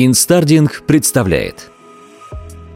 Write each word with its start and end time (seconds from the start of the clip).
Инстардинг 0.00 0.84
представляет 0.86 1.72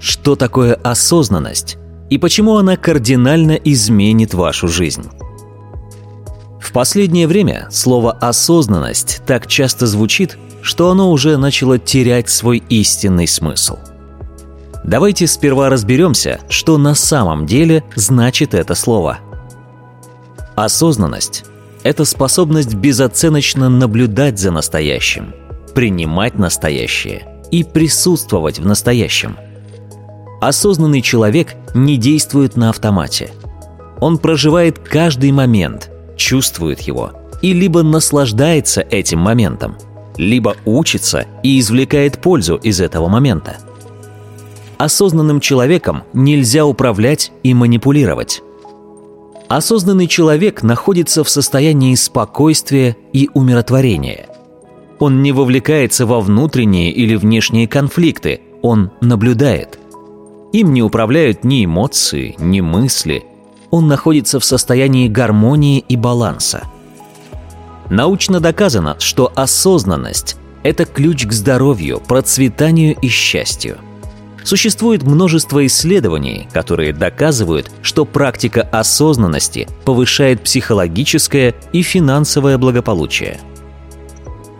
Что 0.01 0.35
такое 0.35 0.75
осознанность 0.75 1.79
и 2.11 2.19
почему 2.19 2.57
она 2.57 2.77
кардинально 2.77 3.53
изменит 3.53 4.35
вашу 4.35 4.67
жизнь? 4.67 5.09
В 6.61 6.73
последнее 6.73 7.29
время 7.29 7.69
слово 7.71 8.11
«осознанность» 8.11 9.23
так 9.25 9.47
часто 9.47 9.87
звучит, 9.87 10.37
что 10.63 10.91
оно 10.91 11.13
уже 11.13 11.37
начало 11.37 11.79
терять 11.79 12.29
свой 12.29 12.61
истинный 12.69 13.29
смысл. 13.29 13.79
Давайте 14.83 15.29
сперва 15.29 15.69
разберемся, 15.71 16.41
что 16.49 16.77
на 16.77 16.97
самом 16.97 17.47
деле 17.47 17.85
значит 17.95 18.53
это 18.53 18.75
слово. 18.75 19.21
Осознанность– 20.57 21.45
это 21.85 22.05
способность 22.05 22.75
безоценочно 22.75 23.69
наблюдать 23.69 24.41
за 24.41 24.51
настоящим– 24.51 25.35
принимать 25.75 26.39
настоящее 26.39 27.27
и 27.51 27.65
присутствовать 27.65 28.59
в 28.59 28.67
настоящем. 28.67 29.37
Осознанный 30.41 31.03
человек 31.03 31.55
не 31.75 31.97
действует 31.97 32.57
на 32.57 32.71
автомате. 32.71 33.31
Он 34.01 34.19
проживает 34.19 34.79
каждый 34.79 35.31
момент, 35.31 35.91
чувствует 36.17 36.81
его 36.81 37.13
и 37.43 37.53
либо 37.53 37.83
наслаждается 37.83 38.81
этим 38.81 39.21
моментом, 39.21 39.77
либо 40.17 40.57
учится 40.65 41.27
и 41.43 41.61
извлекает 41.61 42.21
пользу 42.21 42.57
из 42.57 42.81
этого 42.81 43.09
момента. 43.09 43.59
Осознанным 44.79 45.41
человеком 45.41 46.03
нельзя 46.13 46.67
управлять 46.67 47.31
и 47.43 47.55
манипулировать. 47.55 48.43
Осознанный 49.49 50.07
человек 50.07 50.63
находится 50.63 51.23
в 51.23 51.29
состоянии 51.29 51.95
спокойствия 51.95 52.97
и 53.13 53.29
умиротворения. 53.35 54.27
Он 55.03 55.21
не 55.21 55.33
вовлекается 55.33 56.07
во 56.07 56.21
внутренние 56.21 56.93
или 56.93 57.17
внешние 57.17 57.67
конфликты, 57.67 58.41
он 58.63 58.93
наблюдает. 59.01 59.81
Им 60.53 60.73
не 60.73 60.81
управляют 60.81 61.43
ни 61.43 61.65
эмоции, 61.65 62.37
ни 62.39 62.61
мысли. 62.61 63.25
Он 63.73 63.89
находится 63.89 64.39
в 64.39 64.45
состоянии 64.45 65.09
гармонии 65.09 65.81
и 65.81 65.97
баланса. 65.97 66.69
Научно 67.91 68.39
доказано, 68.39 68.95
что 69.01 69.33
осознанность– 69.35 70.37
это 70.63 70.85
ключ 70.85 71.27
к 71.27 71.33
здоровью, 71.33 72.01
процветанию 72.07 72.95
и 73.03 73.09
счастью. 73.09 73.79
Существует 74.45 75.03
множество 75.03 75.67
исследований, 75.67 76.47
которые 76.53 76.93
доказывают, 76.93 77.73
что 77.83 78.05
практика 78.05 78.63
осознанности 78.63 79.67
повышает 79.85 80.43
психологическое 80.43 81.57
и 81.73 81.83
финансовое 81.83 82.57
благополучие– 82.57 83.41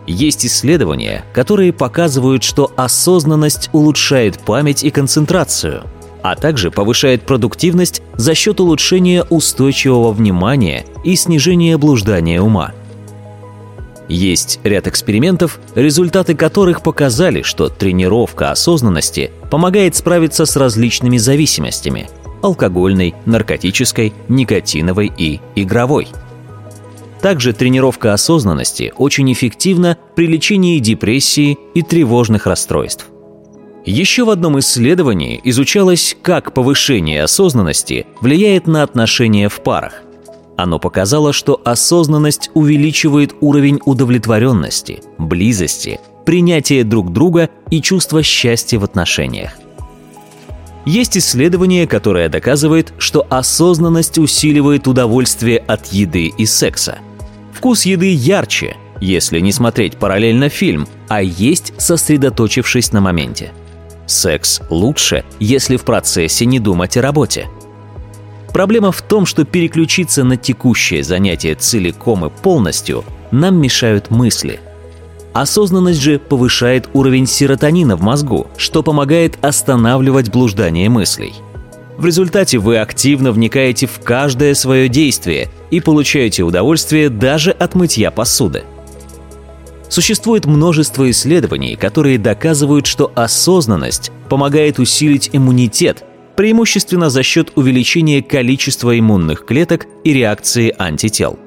есть 0.07 0.45
исследования, 0.47 1.25
которые 1.33 1.73
показывают, 1.73 2.43
что 2.43 2.73
осознанность 2.77 3.71
улучшает 3.73 4.39
память 4.41 4.85
и 4.85 4.91
концентрацию, 4.91 5.85
а 6.23 6.37
также 6.37 6.71
повышает 6.71 7.23
продуктивность 7.23 8.03
за 8.17 8.35
счет 8.35 8.61
улучшения 8.61 9.25
устойчивого 9.25 10.13
внимания 10.13 10.85
и 11.05 11.17
снижения 11.17 11.77
блуждания 11.77 12.41
ума. 12.41 12.73
Есть 14.09 14.61
ряд 14.65 14.89
экспериментов, 14.89 15.59
результаты 15.75 16.35
которых 16.35 16.83
показали, 16.83 17.43
что 17.43 17.69
тренировка 17.69 18.51
осознанности 18.51 19.31
помогает 19.51 19.97
справиться 19.97 20.45
с 20.45 20.57
различными 20.57 21.19
зависимостями– 21.19 22.11
алкогольной, 22.43 23.15
наркотической, 23.25 24.13
никотиновой 24.29 25.11
и 25.17 25.41
игровой– 25.55 26.09
также 27.23 27.53
тренировка 27.53 28.13
осознанности 28.13 28.93
очень 28.99 29.33
эффективна 29.33 29.97
при 30.17 30.27
лечении 30.27 30.81
депрессии 30.81 31.57
и 31.73 31.81
тревожных 31.83 32.47
расстройств. 32.47 33.07
Еще 33.87 34.25
в 34.25 34.31
одном 34.31 34.59
исследовании 34.59 35.41
изучалось, 35.45 36.17
как 36.21 36.53
повышение 36.53 37.23
осознанности 37.23 38.07
влияет 38.21 38.67
на 38.67 38.83
отношения 38.83 39.49
в 39.49 39.61
парах. 39.63 40.03
Оно 40.57 40.79
показало, 40.79 41.33
что 41.33 41.61
осознанность 41.65 42.51
увеличивает 42.55 43.35
уровень 43.41 43.81
удовлетворенности, 43.85 45.01
близости, 45.19 46.01
принятия 46.27 46.85
друг 46.85 47.13
друга 47.13 47.51
и 47.71 47.81
чувства 47.81 48.23
счастья 48.23 48.79
в 48.79 48.85
отношениях. 48.85 49.53
Есть 50.85 51.17
исследование, 51.17 51.87
которое 51.87 52.29
доказывает, 52.29 52.93
что 52.99 53.25
осознанность 53.31 54.19
усиливает 54.19 54.89
удовольствие 54.89 55.59
от 55.59 55.87
еды 55.93 56.27
и 56.27 56.47
секса– 56.47 56.99
Вкус 57.63 57.87
еды 57.87 58.13
ярче, 58.13 58.77
если 59.01 59.39
не 59.39 59.53
смотреть 59.53 59.97
параллельно 59.97 60.49
фильм, 60.49 60.89
а 61.07 61.23
есть 61.23 61.73
сосредоточившись 61.79 62.91
на 62.91 63.01
моменте. 63.01 63.53
Секс 64.05 64.61
лучше, 64.69 65.25
если 65.39 65.77
в 65.77 65.85
процессе 65.85 66.45
не 66.45 66.59
думать 66.59 66.97
о 66.97 67.03
работе. 67.03 67.47
Проблема 68.53 68.91
в 68.91 69.01
том, 69.01 69.27
что 69.27 69.45
переключиться 69.45 70.25
на 70.25 70.37
текущее 70.37 71.05
занятие 71.05 71.55
целиком 71.55 72.27
и 72.27 72.31
полностью 72.31 73.05
нам 73.31 73.61
мешают 73.61 74.11
мысли. 74.11 74.59
Осознанность 75.33 76.01
же 76.01 76.19
повышает 76.19 76.89
уровень 76.95 77.29
серотонина 77.29 77.95
в 77.95 78.03
мозгу, 78.03 78.49
что 78.57 78.83
помогает 78.83 79.39
останавливать 79.41 80.33
блуждание 80.33 80.89
мыслей– 80.89 81.33
в 82.03 82.05
результате 82.05 82.59
вы 82.59 82.79
активно 82.79 83.31
вникаете 83.31 83.87
в 83.87 84.01
каждое 84.01 84.55
свое 84.55 84.89
действие 84.89 85.49
и 85.71 85.81
получаете 85.81 86.43
удовольствие 86.43 87.09
даже 87.09 87.53
от 87.53 87.77
мытья 87.77 88.11
посуды. 88.11 88.65
Существует 89.89 90.45
множество 90.45 91.09
исследований, 91.09 91.77
которые 91.77 92.19
доказывают, 92.19 92.87
что 92.87 93.13
осознанность 93.15 94.11
помогает 94.29 94.81
усилить 94.81 95.31
иммунитет, 95.33 96.03
преимущественно 96.35 97.09
за 97.09 97.23
счет 97.23 97.53
увеличения 97.55 98.21
количества 98.21 98.99
иммунных 98.99 99.47
клеток 99.47 99.87
и 100.03 100.13
реакции 100.13 100.75
антител. 100.77 101.39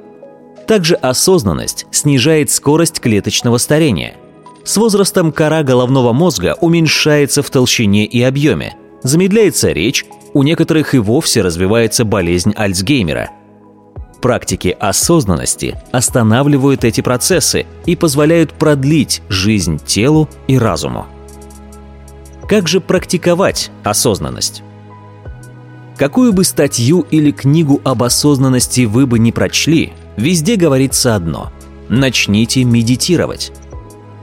Также 0.67 0.95
осознанность 0.95 1.85
снижает 1.91 2.49
скорость 2.49 3.01
клеточного 3.01 3.57
старения. 3.57 4.15
С 4.63 4.77
возрастом 4.77 5.33
кора 5.33 5.63
головного 5.63 6.13
мозга 6.13 6.55
уменьшается 6.61 7.43
в 7.43 7.49
толщине 7.49 8.05
и 8.05 8.21
объеме, 8.21 8.77
замедляется 9.03 9.73
речь, 9.73 10.05
у 10.35 10.43
некоторых 10.43 10.93
и 10.93 10.97
вовсе 10.97 11.41
развивается 11.41 12.03
болезнь 12.03 12.51
Альцгеймера. 12.57 13.31
Практики 14.21 14.75
осознанности 14.77 15.77
останавливают 15.93 16.83
эти 16.83 16.99
процессы 16.99 17.65
и 17.85 17.95
позволяют 17.95 18.51
продлить 18.51 19.21
жизнь 19.29 19.79
телу 19.85 20.27
и 20.47 20.57
разуму. 20.57 21.05
Как 22.49 22.67
же 22.67 22.81
практиковать 22.81 23.71
осознанность? 23.85 24.61
Какую 25.95 26.33
бы 26.33 26.43
статью 26.43 27.05
или 27.09 27.31
книгу 27.31 27.79
об 27.85 28.03
осознанности 28.03 28.81
вы 28.81 29.07
бы 29.07 29.19
не 29.19 29.31
прочли, 29.31 29.93
везде 30.17 30.57
говорится 30.57 31.15
одно– 31.15 31.53
начните 31.87 32.65
медитировать. 32.65 33.53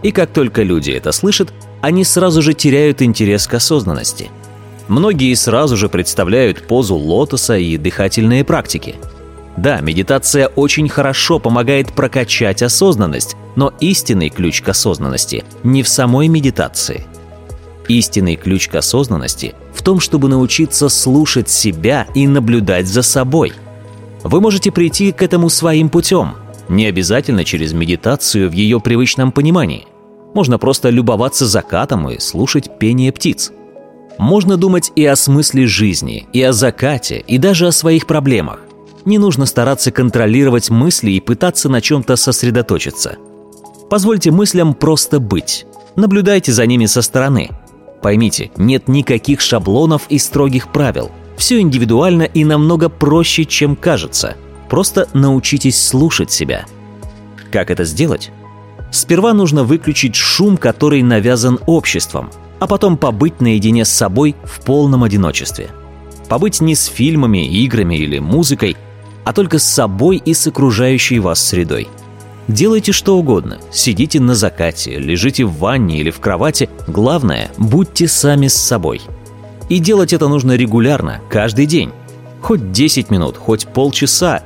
И 0.03 0.13
как 0.13 0.31
только 0.31 0.63
люди 0.63 0.91
это 0.91 1.11
слышат, 1.11 1.55
они 1.81 2.05
сразу 2.05 2.43
же 2.43 2.53
теряют 2.53 3.01
интерес 3.01 3.47
к 3.47 3.55
осознанности– 3.55 4.31
Многие 4.89 5.35
сразу 5.35 5.77
же 5.77 5.89
представляют 5.89 6.67
позу 6.67 6.97
лотоса 6.97 7.57
и 7.57 7.77
дыхательные 7.77 8.45
практики. 8.45 8.97
Да, 9.57 9.81
медитация 9.81 10.49
очень 10.49 10.89
хорошо 10.89 11.39
помогает 11.39 11.93
прокачать 11.93 12.63
осознанность, 12.63 13.37
но 13.55 13.73
истинный 13.81 14.31
ключ 14.31 14.63
к 14.63 14.69
осознанности 14.71 15.45
не 15.63 15.83
в 15.83 15.89
самой 15.89 16.29
медитации. 16.29 17.07
Истинный 17.89 18.37
ключ 18.37 18.69
к 18.69 18.75
осознанности 18.77 19.55
в 19.75 19.83
том, 19.83 20.01
чтобы 20.01 20.29
научиться 20.29 20.89
слушать 20.89 21.51
себя 21.51 22.07
и 22.15 22.27
наблюдать 22.27 22.87
за 22.87 23.03
собой. 23.03 23.53
Вы 24.23 24.41
можете 24.41 24.71
прийти 24.71 25.13
к 25.13 25.23
этому 25.23 25.49
своим 25.49 25.91
путем, 25.91 26.35
не 26.69 26.87
обязательно 26.87 27.45
через 27.45 27.73
медитацию 27.73 28.49
в 28.49 28.53
ее 28.53 28.81
привычном 28.81 29.33
понимании. 29.33 29.87
Можно 30.35 30.59
просто 30.59 30.89
любоваться 30.89 31.47
закатом 31.47 32.09
и 32.09 32.19
слушать 32.19 32.79
пение 32.79 33.13
птиц– 33.13 33.53
можно 34.19 34.57
думать 34.57 34.93
и 34.95 35.05
о 35.05 35.17
смысле 35.17 35.67
жизни, 35.67 36.27
и 36.33 36.43
о 36.43 36.53
закате, 36.53 37.23
и 37.27 37.39
даже 37.39 37.67
о 37.67 37.73
своих 37.73 38.07
проблемах. 38.07 38.61
Не 39.05 39.19
нужно 39.19 39.47
стараться 39.47 39.91
контролировать 39.91 40.71
мысли 40.71 41.11
и 41.11 41.21
пытаться 41.21 41.69
на 41.69 41.81
чем-то 41.81 42.17
сосредоточиться. 42.17 43.17
Позвольте 43.91 44.31
мыслям 44.31 44.75
просто 44.75 45.19
быть. 45.19 45.67
Наблюдайте 45.97 46.53
за 46.53 46.67
ними 46.67 46.87
со 46.87 47.03
стороны. 47.03 47.51
Поймите, 48.01 48.51
нет 48.57 48.89
никаких 48.89 49.41
шаблонов 49.41 50.03
и 50.09 50.19
строгих 50.19 50.73
правил. 50.73 51.11
Все 51.37 51.61
индивидуально 51.61 52.23
и 52.23 52.45
намного 52.45 52.89
проще, 52.89 53.45
чем 53.45 53.77
кажется. 53.77 54.37
Просто 54.71 55.09
научитесь 55.13 55.85
слушать 55.85 56.31
себя. 56.31 56.65
Как 57.51 57.71
это 57.71 57.85
сделать? 57.85 58.31
Сперва 58.91 59.33
нужно 59.35 59.65
выключить 59.65 60.15
шум, 60.15 60.57
который 60.57 61.03
навязан 61.03 61.59
обществом– 61.67 62.31
а 62.63 62.69
потом 62.69 62.97
побыть 62.97 63.41
наедине 63.41 63.85
с 63.85 63.89
собой 63.89 64.37
в 64.45 64.61
полном 64.61 65.03
одиночестве. 65.03 65.71
Побыть 66.29 66.61
не 66.61 66.77
с 66.77 66.85
фильмами, 66.85 67.45
играми 67.45 67.97
или 67.97 68.21
музыкой, 68.21 68.77
а 69.25 69.33
только 69.33 69.59
с 69.59 69.65
собой 69.65 70.23
и 70.25 70.33
с 70.33 70.47
окружающей 70.47 71.19
вас 71.19 71.45
средой. 71.45 71.89
Делайте 72.47 72.93
что 72.93 73.19
угодно. 73.19 73.59
Сидите 73.73 74.21
на 74.21 74.37
закате, 74.37 74.97
лежите 75.01 75.45
в 75.45 75.59
ванне 75.59 75.99
или 75.99 76.13
в 76.13 76.21
кровати. 76.21 76.71
Главное, 76.87 77.51
будьте 77.59 78.07
сами 78.07 78.47
с 78.47 78.55
собой. 78.55 79.01
И 79.69 79.81
делать 79.81 80.13
это 80.13 80.29
нужно 80.29 80.55
регулярно, 80.55 81.21
каждый 81.29 81.67
день. 81.67 81.91
Хоть 82.43 82.71
10 82.71 83.11
минут, 83.11 83.37
хоть 83.37 83.67
полчаса. 83.67 84.45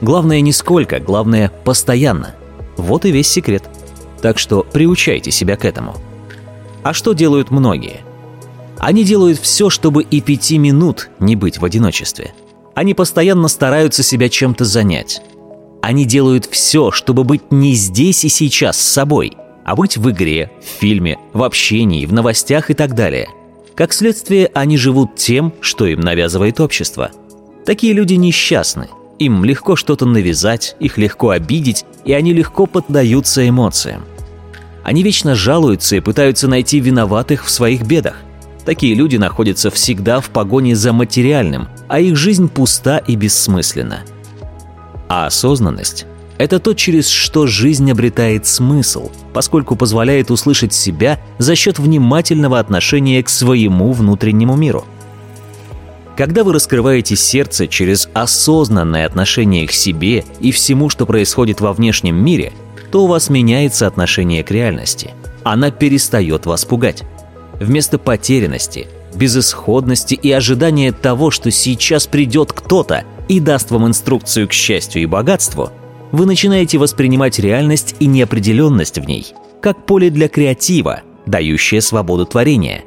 Главное 0.00 0.40
не 0.40 0.52
сколько, 0.52 1.00
главное 1.00 1.50
постоянно. 1.64 2.36
Вот 2.76 3.04
и 3.06 3.10
весь 3.10 3.28
секрет. 3.28 3.64
Так 4.22 4.38
что 4.38 4.62
приучайте 4.62 5.32
себя 5.32 5.56
к 5.56 5.64
этому. 5.64 5.96
А 6.86 6.94
что 6.94 7.14
делают 7.14 7.50
многие? 7.50 8.02
Они 8.78 9.02
делают 9.02 9.40
все, 9.40 9.70
чтобы 9.70 10.04
и 10.04 10.20
пяти 10.20 10.56
минут 10.56 11.10
не 11.18 11.34
быть 11.34 11.58
в 11.58 11.64
одиночестве. 11.64 12.32
Они 12.76 12.94
постоянно 12.94 13.48
стараются 13.48 14.04
себя 14.04 14.28
чем-то 14.28 14.64
занять. 14.64 15.20
Они 15.82 16.04
делают 16.04 16.46
все, 16.46 16.92
чтобы 16.92 17.24
быть 17.24 17.50
не 17.50 17.74
здесь 17.74 18.24
и 18.24 18.28
сейчас 18.28 18.76
с 18.76 18.88
собой, 18.88 19.32
а 19.64 19.74
быть 19.74 19.96
в 19.96 20.08
игре, 20.12 20.52
в 20.62 20.80
фильме, 20.80 21.18
в 21.32 21.42
общении, 21.42 22.06
в 22.06 22.12
новостях 22.12 22.70
и 22.70 22.74
так 22.74 22.94
далее. 22.94 23.30
Как 23.74 23.92
следствие, 23.92 24.48
они 24.54 24.76
живут 24.76 25.16
тем, 25.16 25.54
что 25.60 25.86
им 25.86 25.98
навязывает 25.98 26.60
общество. 26.60 27.10
Такие 27.64 27.94
люди 27.94 28.14
несчастны. 28.14 28.86
Им 29.18 29.44
легко 29.44 29.74
что-то 29.74 30.06
навязать, 30.06 30.76
их 30.78 30.98
легко 30.98 31.30
обидеть, 31.30 31.84
и 32.04 32.12
они 32.12 32.32
легко 32.32 32.66
поддаются 32.66 33.48
эмоциям. 33.48 34.04
Они 34.86 35.02
вечно 35.02 35.34
жалуются 35.34 35.96
и 35.96 36.00
пытаются 36.00 36.46
найти 36.46 36.78
виноватых 36.78 37.44
в 37.44 37.50
своих 37.50 37.82
бедах. 37.82 38.18
Такие 38.64 38.94
люди 38.94 39.16
находятся 39.16 39.68
всегда 39.72 40.20
в 40.20 40.30
погоне 40.30 40.76
за 40.76 40.92
материальным, 40.92 41.66
а 41.88 41.98
их 41.98 42.14
жизнь 42.14 42.48
пуста 42.48 42.98
и 42.98 43.16
бессмысленна. 43.16 44.04
А 45.08 45.26
осознанность– 45.26 46.06
это 46.38 46.60
то, 46.60 46.72
через 46.72 47.08
что 47.08 47.48
жизнь 47.48 47.90
обретает 47.90 48.46
смысл, 48.46 49.10
поскольку 49.34 49.74
позволяет 49.74 50.30
услышать 50.30 50.72
себя 50.72 51.18
за 51.38 51.56
счет 51.56 51.80
внимательного 51.80 52.60
отношения 52.60 53.20
к 53.24 53.28
своему 53.28 53.90
внутреннему 53.90 54.54
миру. 54.54 54.84
Когда 56.16 56.44
вы 56.44 56.52
раскрываете 56.52 57.14
сердце 57.16 57.66
через 57.66 58.08
осознанное 58.14 59.06
отношение 59.06 59.66
к 59.66 59.72
себе 59.72 60.24
и 60.40 60.50
всему, 60.50 60.88
что 60.88 61.04
происходит 61.06 61.60
во 61.60 61.72
внешнем 61.72 62.16
мире, 62.16 62.52
то 62.90 63.04
у 63.04 63.06
вас 63.06 63.28
меняется 63.28 63.86
отношение 63.86 64.42
к 64.42 64.50
реальности. 64.50 65.10
Она 65.44 65.70
перестает 65.70 66.46
вас 66.46 66.64
пугать. 66.64 67.02
Вместо 67.60 67.98
потерянности, 67.98 68.86
безысходности 69.14 70.14
и 70.14 70.30
ожидания 70.30 70.92
того, 70.92 71.30
что 71.30 71.50
сейчас 71.50 72.06
придет 72.06 72.52
кто-то– 72.52 73.04
и 73.28 73.40
даст 73.40 73.70
вам 73.70 73.86
инструкцию 73.86 74.48
к 74.48 74.52
счастью 74.52 75.02
и 75.02 75.06
богатству, 75.06 75.70
вы 76.12 76.26
начинаете 76.26 76.78
воспринимать 76.78 77.38
реальность 77.38 77.96
и 77.98 78.06
неопределенность 78.06 78.98
в 78.98 79.04
ней 79.04 79.26
как 79.60 79.84
поле 79.84 80.10
для 80.10 80.28
креатива, 80.28 81.02
дающее 81.26 81.80
свободу 81.80 82.24
творения. 82.24 82.84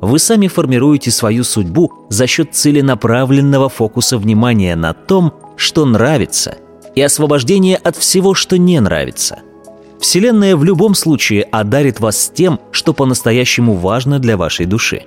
Вы 0.00 0.18
сами 0.18 0.46
формируете 0.46 1.10
свою 1.10 1.42
судьбу 1.44 1.92
за 2.08 2.26
счет 2.26 2.54
целенаправленного 2.54 3.68
фокуса 3.68 4.16
внимания 4.18 4.76
на 4.76 4.92
том, 4.94 5.34
что 5.56 5.84
нравится, 5.84 6.58
и 6.94 7.02
освобождения 7.02 7.76
от 7.76 7.96
всего, 7.96 8.34
что 8.34 8.58
не 8.58 8.80
нравится. 8.80 9.40
Вселенная 10.00 10.54
в 10.54 10.62
любом 10.62 10.94
случае 10.94 11.42
одарит 11.42 11.98
вас 11.98 12.30
тем, 12.32 12.60
что 12.70 12.92
по-настоящему 12.92 13.74
важно 13.74 14.20
для 14.20 14.36
вашей 14.36 14.66
души. 14.66 15.02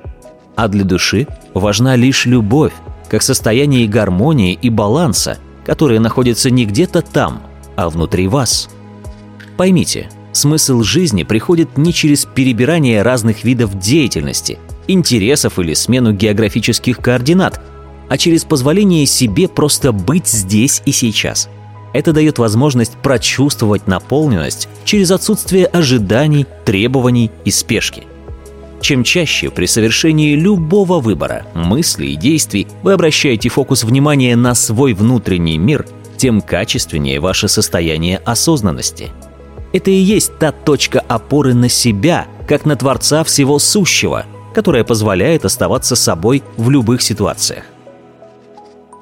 А 0.57 0.67
для 0.67 0.83
души 0.83 1.27
важна 1.53 1.95
лишь 1.95 2.25
любовь, 2.25 2.73
как 3.09 3.21
состояние 3.21 3.87
гармонии 3.87 4.53
и 4.53 4.69
баланса, 4.69 5.37
которые 5.65 6.01
находятся 6.01 6.49
не 6.49 6.65
где-то 6.65 7.01
там, 7.01 7.43
а 7.77 7.89
внутри 7.89 8.27
вас. 8.27 8.69
Поймите, 9.55 10.09
смысл 10.33 10.81
жизни 10.81 11.23
приходит 11.23 11.77
не 11.77 11.93
через 11.93 12.25
перебирание 12.25 13.01
разных 13.01 13.45
видов 13.45 13.79
деятельности, 13.79 14.59
интересов 14.91 15.59
или 15.59 15.73
смену 15.73 16.13
географических 16.13 16.97
координат, 16.97 17.61
а 18.09 18.17
через 18.17 18.43
позволение 18.43 19.05
себе 19.05 19.47
просто 19.47 19.91
быть 19.91 20.27
здесь 20.27 20.81
и 20.85 20.91
сейчас. 20.91 21.49
Это 21.93 22.13
дает 22.13 22.39
возможность 22.39 22.93
прочувствовать 22.93 23.87
наполненность 23.87 24.69
через 24.85 25.11
отсутствие 25.11 25.65
ожиданий, 25.65 26.45
требований 26.65 27.31
и 27.45 27.51
спешки. 27.51 28.03
Чем 28.81 29.03
чаще 29.03 29.51
при 29.51 29.67
совершении 29.67 30.35
любого 30.35 30.99
выбора, 30.99 31.45
мысли 31.53 32.07
и 32.07 32.15
действий 32.15 32.67
вы 32.81 32.93
обращаете 32.93 33.49
фокус 33.49 33.83
внимания 33.83 34.35
на 34.35 34.55
свой 34.55 34.93
внутренний 34.93 35.57
мир, 35.57 35.85
тем 36.17 36.41
качественнее 36.41 37.19
ваше 37.19 37.47
состояние 37.47 38.17
осознанности. 38.25 39.09
Это 39.73 39.91
и 39.91 39.95
есть 39.95 40.37
та 40.39 40.51
точка 40.51 40.99
опоры 40.99 41.53
на 41.53 41.69
себя, 41.69 42.27
как 42.47 42.65
на 42.65 42.75
Творца 42.75 43.23
всего 43.23 43.59
сущего, 43.59 44.25
которая 44.53 44.83
позволяет 44.83 45.45
оставаться 45.45 45.95
собой 45.95 46.43
в 46.57 46.69
любых 46.69 47.01
ситуациях. 47.01 47.63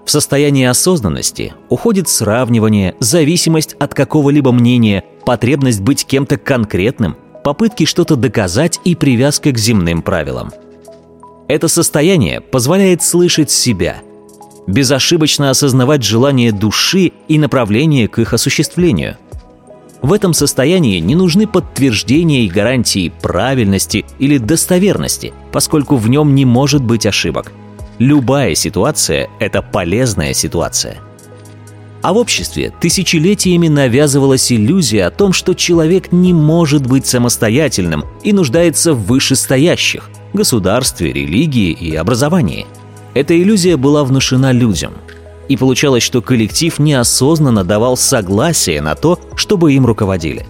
В 0.06 0.12
состоянии 0.12 0.66
осознанности 0.66 1.54
уходит 1.70 2.10
сравнивание, 2.10 2.96
зависимость 3.00 3.76
от 3.80 3.94
какого-либо 3.94 4.52
мнения, 4.52 5.04
потребность 5.26 5.82
быть 5.82 6.06
кем-то 6.06 6.38
конкретным– 6.38 7.16
попытки 7.44 7.86
что-то 7.86 8.16
доказать 8.16 8.80
и 8.84 8.96
привязка 8.96 9.52
к 9.52 9.58
земным 9.58 10.02
правилам. 10.02 10.52
Это 11.48 11.68
состояние 11.68 12.42
позволяет 12.42 13.02
слышать 13.02 13.50
себя, 13.50 13.98
безошибочно 14.68 15.50
осознавать 15.50 16.04
желание 16.04 16.52
души 16.52 17.12
и 17.28 17.40
направление 17.40 18.08
к 18.08 18.20
их 18.20 18.34
осуществлению. 18.34 19.18
В 20.02 20.14
этом 20.14 20.34
состоянии 20.34 21.00
не 21.00 21.16
нужны 21.16 21.46
подтверждения 21.46 22.46
и 22.46 22.50
гарантии 22.50 23.12
правильности 23.22 24.06
или 24.18 24.38
достоверности, 24.38 25.34
поскольку 25.52 25.98
в 25.98 26.10
нем 26.10 26.36
не 26.36 26.46
может 26.46 26.84
быть 26.84 27.06
ошибок. 27.06 27.52
Любая 27.98 28.56
ситуация– 28.56 29.30
это 29.40 29.62
полезная 29.62 30.34
ситуация– 30.34 30.98
а 32.02 32.14
в 32.14 32.18
обществе 32.18 32.72
тысячелетиями 32.80 33.68
навязывалась 33.68 34.52
иллюзия 34.52 35.06
о 35.06 35.12
том, 35.12 35.34
что 35.34 35.54
человек 35.54 36.12
не 36.12 36.34
может 36.34 36.88
быть 36.88 37.06
самостоятельным 37.06 38.06
и 38.24 38.32
нуждается 38.32 38.94
в 38.94 39.06
вышестоящих– 39.06 40.10
государстве, 40.34 41.12
религии 41.12 41.72
и 41.72 41.96
образовании. 41.96 42.68
Эта 43.14 43.38
иллюзия 43.38 43.76
была 43.76 44.04
внушена 44.04 44.54
людям. 44.54 44.94
И 45.50 45.58
получалось, 45.58 46.04
что 46.04 46.22
коллектив 46.22 46.80
неосознанно 46.80 47.66
давал 47.66 47.98
согласие 47.98 48.82
на 48.82 48.96
то, 48.96 49.20
чтобы 49.36 49.74
им 49.74 49.86
руководили. 49.86 50.46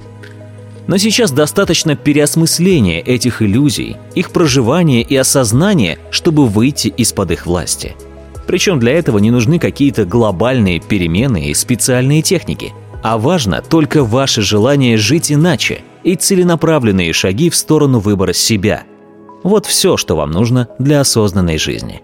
Но 0.85 0.97
сейчас 0.97 1.31
достаточно 1.31 1.95
переосмысления 1.95 2.99
этих 2.99 3.41
иллюзий, 3.41 3.97
их 4.13 4.29
проживания 4.31 5.01
и 5.01 5.15
осознания, 5.15 5.97
чтобы 6.11 6.45
выйти 6.45 6.89
из-под 6.89 7.31
их 7.31 7.47
власти– 7.47 7.95
причем 8.49 8.79
для 8.79 8.93
этого 8.93 9.19
не 9.19 9.29
нужны 9.29 9.59
какие-то 9.59 10.05
глобальные 10.05 10.79
перемены 10.79 11.49
и 11.49 11.53
специальные 11.53 12.23
техники. 12.23 12.73
А 13.03 13.19
важно 13.19 13.61
только 13.61 14.03
ваше 14.03 14.41
желание 14.41 14.97
жить 14.97 15.31
иначе 15.31 15.83
и 16.03 16.15
целенаправленные 16.15 17.13
шаги 17.13 17.51
в 17.51 17.55
сторону 17.55 17.99
выбора 17.99 18.33
себя. 18.33 18.85
Вот 19.43 19.67
все, 19.67 19.97
что 19.97 20.15
вам 20.15 20.31
нужно 20.31 20.67
для 20.79 21.01
осознанной 21.01 21.59
жизни. 21.59 22.01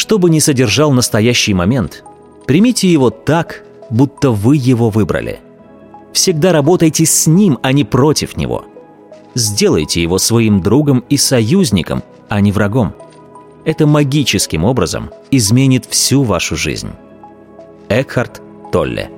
Что 0.00 0.18
бы 0.18 0.30
ни 0.30 0.38
содержал 0.38 0.92
настоящий 0.92 1.52
момент, 1.52 2.04
примите 2.46 2.90
его 2.90 3.10
так, 3.10 3.64
будто 3.90 4.30
вы 4.30 4.56
его 4.56 4.88
выбрали. 4.88 5.40
Всегда 6.14 6.52
работайте 6.52 7.04
с 7.04 7.26
ним, 7.26 7.58
а 7.60 7.72
не 7.72 7.84
против 7.84 8.38
него. 8.38 8.64
Сделайте 9.34 10.00
его 10.00 10.16
своим 10.16 10.62
другом 10.62 11.04
и 11.10 11.18
союзником, 11.18 12.02
а 12.30 12.40
не 12.40 12.50
врагом– 12.50 12.94
это 13.66 13.86
магическим 13.86 14.64
образом 14.64 15.10
изменит 15.30 15.84
всю 15.84 16.22
вашу 16.22 16.56
жизнь. 16.56 16.92
Экхарт 17.90 18.40
Толле 18.72 19.10